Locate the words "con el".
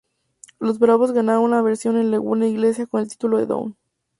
2.87-3.07